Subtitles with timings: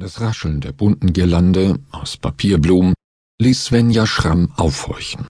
[0.00, 2.94] Das Rascheln der bunten Girlande aus Papierblumen
[3.42, 5.26] ließ Svenja Schramm aufhorchen.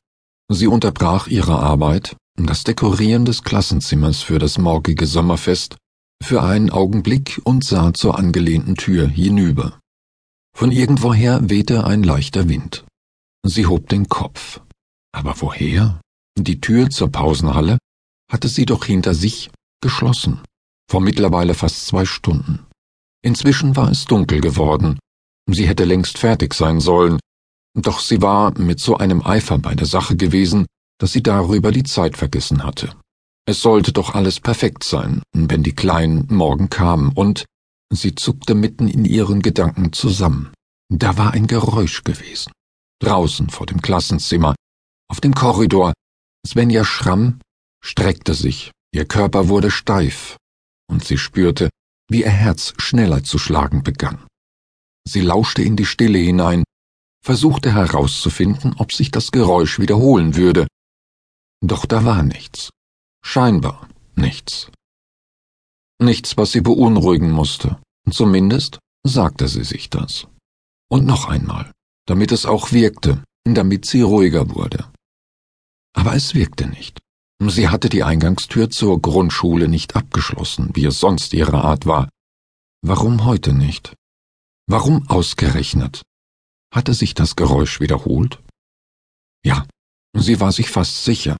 [0.52, 5.78] Sie unterbrach ihre Arbeit, das Dekorieren des Klassenzimmers für das morgige Sommerfest,
[6.22, 9.80] für einen Augenblick und sah zur angelehnten Tür hinüber.
[10.54, 12.84] Von irgendwoher wehte ein leichter Wind.
[13.46, 14.60] Sie hob den Kopf.
[15.12, 15.98] Aber woher?
[16.38, 17.78] Die Tür zur Pausenhalle
[18.30, 19.48] hatte sie doch hinter sich
[19.80, 20.42] geschlossen,
[20.90, 22.67] vor mittlerweile fast zwei Stunden.
[23.28, 24.98] Inzwischen war es dunkel geworden.
[25.50, 27.20] Sie hätte längst fertig sein sollen,
[27.74, 30.64] doch sie war mit so einem Eifer bei der Sache gewesen,
[30.98, 32.94] dass sie darüber die Zeit vergessen hatte.
[33.44, 37.44] Es sollte doch alles perfekt sein, wenn die Kleinen morgen kamen, und
[37.92, 40.54] sie zuckte mitten in ihren Gedanken zusammen.
[40.90, 42.50] Da war ein Geräusch gewesen.
[43.02, 44.54] Draußen vor dem Klassenzimmer,
[45.10, 45.92] auf dem Korridor.
[46.46, 47.40] Svenja Schramm
[47.84, 50.38] streckte sich, ihr Körper wurde steif,
[50.90, 51.68] und sie spürte,
[52.08, 54.26] wie ihr Herz schneller zu schlagen begann.
[55.06, 56.64] Sie lauschte in die Stille hinein,
[57.24, 60.66] versuchte herauszufinden, ob sich das Geräusch wiederholen würde.
[61.60, 62.70] Doch da war nichts.
[63.24, 64.70] Scheinbar nichts.
[66.00, 67.80] Nichts, was sie beunruhigen musste.
[68.10, 70.26] Zumindest sagte sie sich das.
[70.90, 71.72] Und noch einmal,
[72.06, 74.90] damit es auch wirkte, damit sie ruhiger wurde.
[75.94, 76.98] Aber es wirkte nicht.
[77.40, 82.08] Sie hatte die Eingangstür zur Grundschule nicht abgeschlossen, wie es sonst ihre Art war.
[82.82, 83.94] Warum heute nicht?
[84.66, 86.02] Warum ausgerechnet?
[86.74, 88.42] Hatte sich das Geräusch wiederholt?
[89.44, 89.66] Ja,
[90.16, 91.36] sie war sich fast sicher.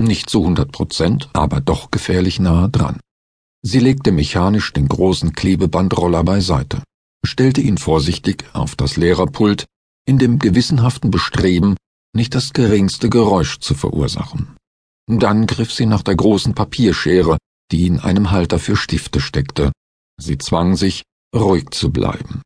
[0.00, 3.00] Nicht zu hundert Prozent, aber doch gefährlich nahe dran.
[3.62, 6.84] Sie legte mechanisch den großen Klebebandroller beiseite,
[7.26, 9.64] stellte ihn vorsichtig auf das Lehrerpult,
[10.06, 11.76] in dem gewissenhaften Bestreben,
[12.14, 14.57] nicht das geringste Geräusch zu verursachen.
[15.08, 17.38] Dann griff sie nach der großen Papierschere,
[17.72, 19.72] die in einem Halter für Stifte steckte.
[20.20, 21.02] Sie zwang sich,
[21.34, 22.42] ruhig zu bleiben,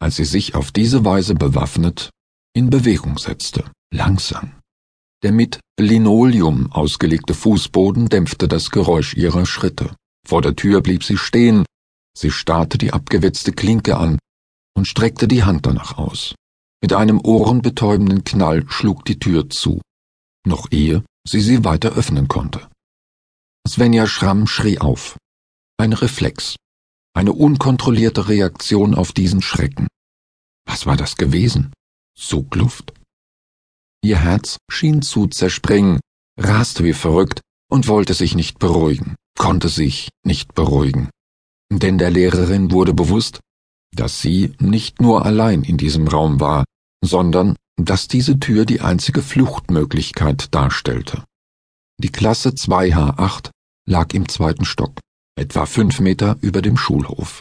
[0.00, 2.10] als sie sich auf diese Weise bewaffnet
[2.56, 4.52] in Bewegung setzte, langsam.
[5.24, 9.96] Der mit Linoleum ausgelegte Fußboden dämpfte das Geräusch ihrer Schritte.
[10.24, 11.64] Vor der Tür blieb sie stehen,
[12.16, 14.20] sie starrte die abgewetzte Klinke an
[14.76, 16.36] und streckte die Hand danach aus.
[16.80, 19.80] Mit einem ohrenbetäubenden Knall schlug die Tür zu.
[20.46, 22.68] Noch ehe sie sie weiter öffnen konnte.
[23.66, 25.16] Svenja Schramm schrie auf.
[25.78, 26.56] Ein Reflex,
[27.14, 29.88] eine unkontrollierte Reaktion auf diesen Schrecken.
[30.66, 31.72] Was war das gewesen?
[32.16, 32.92] Zugluft?
[34.02, 36.00] Ihr Herz schien zu zerspringen,
[36.38, 41.08] raste wie verrückt und wollte sich nicht beruhigen, konnte sich nicht beruhigen.
[41.72, 43.40] Denn der Lehrerin wurde bewusst,
[43.94, 46.64] dass sie nicht nur allein in diesem Raum war,
[47.04, 51.24] sondern dass diese Tür die einzige Fluchtmöglichkeit darstellte.
[51.98, 53.50] Die Klasse 2H8
[53.86, 55.00] lag im zweiten Stock,
[55.36, 57.40] etwa fünf Meter über dem Schulhof.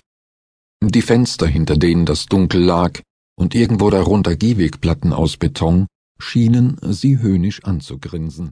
[0.81, 2.99] Die Fenster, hinter denen das Dunkel lag,
[3.35, 5.88] und irgendwo darunter Gehwegplatten aus Beton,
[6.19, 8.51] schienen sie höhnisch anzugrinsen.